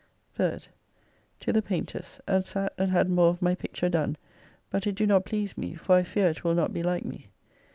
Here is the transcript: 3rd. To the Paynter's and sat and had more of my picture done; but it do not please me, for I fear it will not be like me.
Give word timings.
3rd. 0.35 0.67
To 1.41 1.53
the 1.53 1.61
Paynter's 1.61 2.19
and 2.27 2.43
sat 2.43 2.73
and 2.75 2.89
had 2.89 3.07
more 3.07 3.27
of 3.29 3.39
my 3.43 3.53
picture 3.53 3.87
done; 3.87 4.17
but 4.71 4.87
it 4.87 4.93
do 4.95 5.05
not 5.05 5.25
please 5.25 5.55
me, 5.55 5.75
for 5.75 5.93
I 5.93 6.01
fear 6.01 6.29
it 6.29 6.43
will 6.43 6.55
not 6.55 6.73
be 6.73 6.81
like 6.81 7.05
me. 7.05 7.27